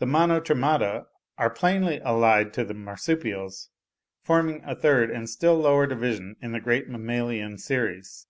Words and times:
The 0.00 0.06
Monotremata 0.06 1.04
are 1.38 1.48
plainly 1.48 2.00
allied 2.00 2.52
to 2.54 2.64
the 2.64 2.74
Marsupials, 2.74 3.70
forming 4.24 4.60
a 4.64 4.74
third 4.74 5.08
and 5.08 5.30
still 5.30 5.54
lower 5.58 5.86
division 5.86 6.34
in 6.42 6.50
the 6.50 6.58
great 6.58 6.88
mammalian 6.88 7.58
series. 7.58 8.26